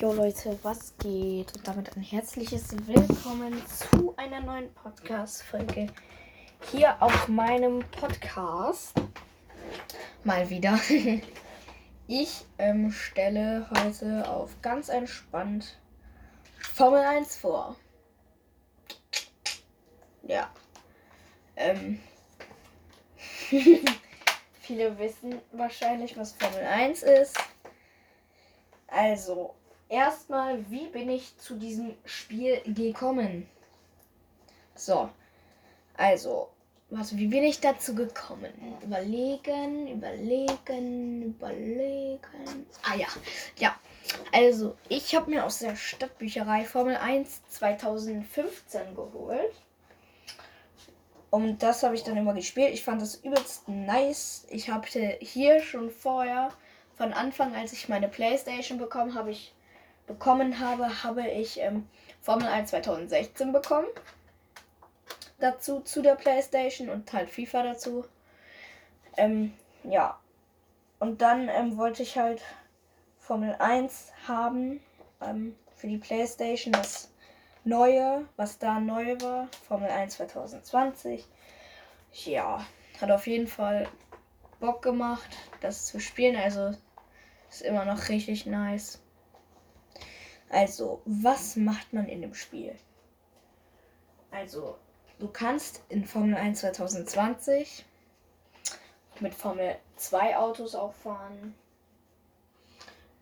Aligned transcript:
Jo 0.00 0.14
Leute, 0.14 0.58
was 0.62 0.94
geht? 0.96 1.54
Und 1.54 1.68
damit 1.68 1.94
ein 1.94 2.02
herzliches 2.02 2.70
Willkommen 2.86 3.62
zu 3.66 4.14
einer 4.16 4.40
neuen 4.40 4.72
Podcast-Folge 4.72 5.88
hier 6.70 6.96
auf 7.02 7.28
meinem 7.28 7.80
Podcast. 7.90 8.94
Mal 10.24 10.48
wieder. 10.48 10.80
Ich 12.06 12.46
ähm, 12.58 12.90
stelle 12.90 13.68
heute 13.78 14.26
auf 14.26 14.60
ganz 14.62 14.88
entspannt 14.88 15.78
Formel 16.72 17.00
1 17.00 17.36
vor. 17.36 17.76
Ja. 20.22 20.50
Ähm. 21.56 22.00
Viele 24.60 24.98
wissen 24.98 25.40
wahrscheinlich, 25.52 26.16
was 26.16 26.32
Formel 26.32 26.64
1 26.64 27.02
ist. 27.02 27.38
Also, 28.88 29.54
erstmal, 29.90 30.70
wie 30.70 30.86
bin 30.86 31.10
ich 31.10 31.36
zu 31.36 31.56
diesem 31.56 31.94
Spiel 32.04 32.62
gekommen? 32.64 33.46
So, 34.74 35.10
also, 35.96 36.48
was, 36.88 37.16
wie 37.16 37.26
bin 37.26 37.44
ich 37.44 37.60
dazu 37.60 37.94
gekommen? 37.94 38.52
Überlegen, 38.82 39.88
überlegen, 39.88 41.22
überlegen. 41.22 42.66
Ah 42.82 42.94
ja, 42.96 43.08
ja. 43.58 43.78
Also, 44.32 44.76
ich 44.88 45.14
habe 45.14 45.30
mir 45.30 45.44
aus 45.44 45.58
der 45.58 45.76
Stadtbücherei 45.76 46.64
Formel 46.64 46.96
1 46.96 47.42
2015 47.48 48.94
geholt. 48.94 49.54
Und 51.28 51.62
das 51.62 51.82
habe 51.82 51.94
ich 51.94 52.02
dann 52.02 52.16
immer 52.16 52.34
gespielt. 52.34 52.72
Ich 52.72 52.82
fand 52.82 53.02
das 53.02 53.16
übelst 53.16 53.68
nice. 53.68 54.46
Ich 54.50 54.70
hatte 54.70 55.16
hier 55.20 55.60
schon 55.60 55.90
vorher, 55.90 56.50
von 56.96 57.12
Anfang, 57.14 57.54
als 57.54 57.72
ich 57.72 57.88
meine 57.88 58.08
Playstation 58.08 58.78
bekommen 58.78 59.14
habe, 59.14 59.30
ich 59.30 59.54
bekommen 60.10 60.58
habe, 60.58 61.02
habe 61.02 61.28
ich 61.28 61.60
ähm, 61.60 61.88
Formel 62.20 62.48
1 62.48 62.70
2016 62.70 63.52
bekommen. 63.52 63.86
Dazu 65.38 65.80
zu 65.80 66.02
der 66.02 66.16
Playstation 66.16 66.90
und 66.90 67.12
halt 67.12 67.30
FIFA 67.30 67.62
dazu. 67.62 68.04
Ähm, 69.16 69.54
ja. 69.84 70.18
Und 70.98 71.22
dann 71.22 71.48
ähm, 71.48 71.78
wollte 71.78 72.02
ich 72.02 72.18
halt 72.18 72.42
Formel 73.18 73.54
1 73.58 74.12
haben 74.26 74.80
ähm, 75.22 75.56
für 75.76 75.86
die 75.86 75.96
Playstation. 75.96 76.72
Das 76.72 77.10
Neue, 77.64 78.26
was 78.36 78.58
da 78.58 78.80
neu 78.80 79.20
war, 79.20 79.46
Formel 79.68 79.90
1 79.90 80.14
2020. 80.16 81.26
Ja, 82.24 82.64
hat 82.98 83.10
auf 83.10 83.26
jeden 83.26 83.48
Fall 83.48 83.86
Bock 84.60 84.80
gemacht, 84.80 85.28
das 85.60 85.84
zu 85.84 86.00
spielen. 86.00 86.36
Also 86.36 86.74
ist 87.50 87.60
immer 87.60 87.84
noch 87.84 88.08
richtig 88.08 88.46
nice. 88.46 89.02
Also, 90.50 91.00
was 91.04 91.56
macht 91.56 91.92
man 91.92 92.08
in 92.08 92.20
dem 92.22 92.34
Spiel? 92.34 92.74
Also, 94.32 94.76
du 95.18 95.28
kannst 95.28 95.82
in 95.88 96.04
Formel 96.04 96.34
1 96.34 96.60
2020 96.60 97.84
mit 99.20 99.34
Formel 99.34 99.76
2 99.96 100.36
Autos 100.36 100.74
auch 100.74 100.94
fahren. 100.94 101.54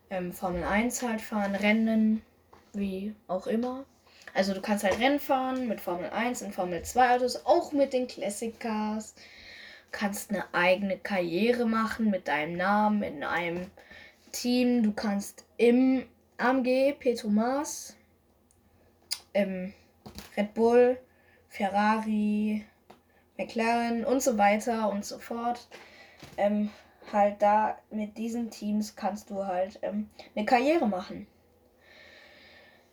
Ähm, 0.09 0.33
Formel 0.33 0.63
1 0.63 1.03
halt 1.03 1.21
fahren, 1.21 1.55
Rennen, 1.55 2.23
wie 2.73 3.13
auch 3.27 3.47
immer. 3.47 3.85
Also 4.33 4.53
du 4.53 4.61
kannst 4.61 4.83
halt 4.83 4.99
Rennen 4.99 5.19
fahren 5.19 5.67
mit 5.67 5.81
Formel 5.81 6.09
1 6.09 6.41
und 6.41 6.53
Formel 6.53 6.83
2 6.83 7.15
Autos, 7.15 7.45
auch 7.45 7.71
mit 7.73 7.93
den 7.93 8.07
Classic 8.07 8.59
Cars. 8.59 9.13
Kannst 9.91 10.31
eine 10.31 10.45
eigene 10.53 10.97
Karriere 10.97 11.65
machen 11.65 12.09
mit 12.09 12.27
deinem 12.27 12.57
Namen 12.57 13.03
in 13.03 13.23
einem 13.23 13.69
Team. 14.31 14.83
Du 14.83 14.93
kannst 14.93 15.45
im 15.57 16.05
AMG, 16.39 16.93
Petromas, 16.99 17.95
im 19.33 19.73
Red 20.37 20.53
Bull, 20.53 20.99
Ferrari, 21.49 22.65
McLaren 23.37 24.05
und 24.05 24.21
so 24.21 24.37
weiter 24.37 24.89
und 24.89 25.05
so 25.05 25.19
fort. 25.19 25.67
Ähm, 26.37 26.69
halt 27.11 27.41
da 27.41 27.77
mit 27.89 28.17
diesen 28.17 28.49
Teams 28.49 28.95
kannst 28.95 29.29
du 29.29 29.45
halt 29.45 29.79
ähm, 29.81 30.09
eine 30.35 30.45
Karriere 30.45 30.87
machen. 30.87 31.27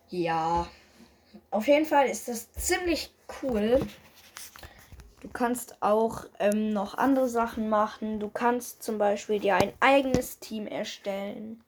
Ja, 0.09 0.67
auf 1.51 1.67
jeden 1.67 1.87
Fall 1.87 2.07
ist 2.07 2.29
das 2.29 2.53
ziemlich 2.53 3.13
cool. 3.43 3.81
Du 5.21 5.29
kannst 5.29 5.83
auch 5.83 6.27
ähm, 6.39 6.73
noch 6.73 6.97
andere 6.97 7.29
Sachen 7.29 7.69
machen. 7.69 8.21
Du 8.21 8.29
kannst 8.29 8.83
zum 8.83 8.99
Beispiel 8.99 9.41
dir 9.41 9.57
ein 9.57 9.73
eigenes 9.81 10.39
Team 10.39 10.67
erstellen. 10.67 11.63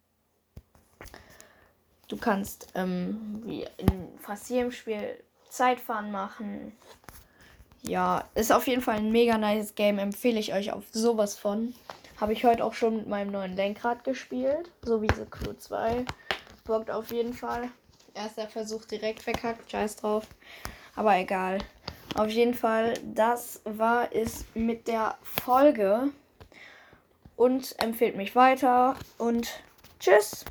Du 2.08 2.16
kannst 2.16 2.68
ähm, 2.74 3.42
wie 3.44 3.66
in 3.76 4.18
fast 4.18 4.48
jedem 4.48 4.72
Spiel 4.72 5.22
Zeitfahren 5.50 6.10
machen. 6.10 6.72
Ja, 7.82 8.24
ist 8.34 8.52
auf 8.52 8.66
jeden 8.66 8.82
Fall 8.82 8.96
ein 8.96 9.12
mega 9.12 9.38
nice 9.38 9.74
Game. 9.74 9.98
Empfehle 9.98 10.40
ich 10.40 10.54
euch 10.54 10.72
auf 10.72 10.84
sowas 10.90 11.36
von. 11.36 11.74
Habe 12.20 12.32
ich 12.32 12.44
heute 12.44 12.64
auch 12.64 12.74
schon 12.74 12.96
mit 12.96 13.08
meinem 13.08 13.30
neuen 13.30 13.54
Lenkrad 13.54 14.04
gespielt. 14.04 14.70
So 14.82 15.00
wie 15.02 15.08
The 15.14 15.26
Clue 15.30 15.56
2. 15.56 16.04
Bockt 16.64 16.90
auf 16.90 17.12
jeden 17.12 17.34
Fall. 17.34 17.70
Erster 18.14 18.48
Versuch 18.48 18.84
direkt 18.86 19.22
verkackt. 19.22 19.70
Scheiß 19.70 19.96
drauf. 19.96 20.26
Aber 20.96 21.16
egal. 21.16 21.58
Auf 22.16 22.28
jeden 22.28 22.54
Fall, 22.54 22.94
das 23.04 23.60
war 23.64 24.12
es 24.12 24.44
mit 24.54 24.88
der 24.88 25.16
Folge. 25.22 26.10
Und 27.36 27.80
empfehlt 27.80 28.16
mich 28.16 28.34
weiter. 28.34 28.96
Und 29.18 29.60
tschüss. 30.00 30.44